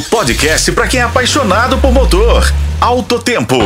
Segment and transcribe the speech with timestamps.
[0.00, 2.50] O podcast para quem é apaixonado por motor.
[2.80, 3.58] Alto Tempo.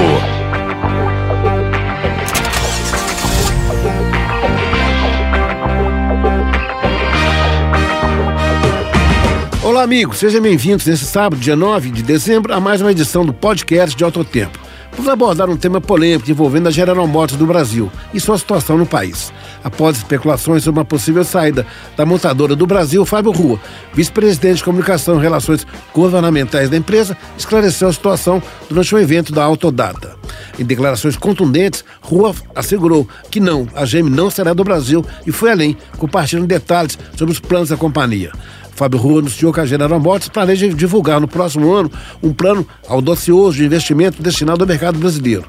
[9.63, 13.33] Olá, amigos, sejam bem-vindos nesse sábado, dia 9 de dezembro, a mais uma edição do
[13.33, 14.64] podcast de Alto Tempo.
[14.97, 18.87] Vamos abordar um tema polêmico envolvendo a General Motors do Brasil e sua situação no
[18.87, 19.33] país.
[19.63, 21.67] Após especulações sobre uma possível saída
[21.97, 23.61] da montadora do Brasil, Fábio Rua,
[23.93, 29.43] vice-presidente de comunicação e relações governamentais da empresa, esclareceu a situação durante um evento da
[29.43, 30.17] Autodata.
[30.59, 35.51] Em declarações contundentes, Rua assegurou que não, a GM não será do Brasil e foi
[35.51, 38.31] além, compartilhando detalhes sobre os planos da companhia.
[38.75, 41.91] Fábio Rua anunciou que a General Motors planeja divulgar no próximo ano
[42.23, 45.45] um plano audacioso de investimento destinado ao mercado brasileiro.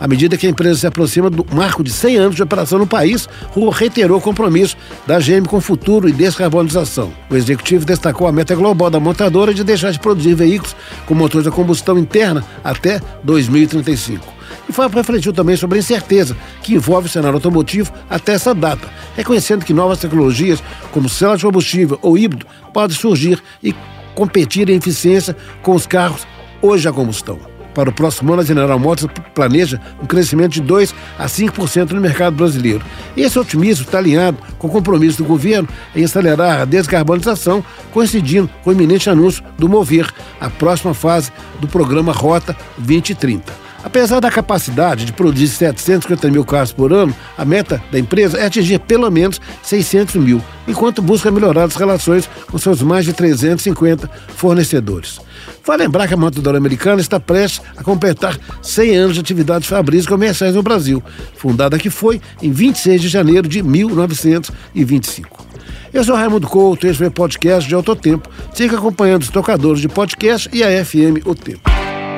[0.00, 2.86] À medida que a empresa se aproxima do marco de 100 anos de operação no
[2.86, 4.76] país, Rua reiterou o compromisso
[5.06, 7.12] da GM com o futuro e descarbonização.
[7.30, 10.74] O executivo destacou a meta global da montadora de deixar de produzir veículos
[11.06, 14.31] com motores a combustão interna até 2035
[14.72, 19.64] e refletiu também sobre a incerteza que envolve o cenário automotivo até essa data, reconhecendo
[19.64, 23.74] que novas tecnologias, como célula de combustível ou híbrido, podem surgir e
[24.14, 26.26] competir em eficiência com os carros
[26.60, 27.52] hoje a combustão.
[27.74, 32.00] Para o próximo ano, a General Motors planeja um crescimento de 2 a 5% no
[32.00, 32.84] mercado brasileiro.
[33.16, 38.70] Esse otimismo está alinhado com o compromisso do governo em acelerar a descarbonização, coincidindo com
[38.70, 43.61] o iminente anúncio do Mover, a próxima fase do programa Rota 2030.
[43.84, 48.46] Apesar da capacidade de produzir 750 mil carros por ano, a meta da empresa é
[48.46, 54.08] atingir pelo menos 600 mil, enquanto busca melhorar as relações com seus mais de 350
[54.36, 55.20] fornecedores.
[55.64, 60.06] Vale lembrar que a montadora americana está prestes a completar 100 anos de atividades fabris
[60.06, 61.02] comerciais no Brasil,
[61.36, 65.46] fundada que foi em 26 de janeiro de 1925.
[65.92, 68.30] Eu sou Raimundo Couto, esse é o podcast de Alto Tempo.
[68.54, 71.71] Siga acompanhando os tocadores de podcast e a FM O Tempo.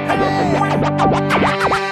[0.06, 1.83] Hey!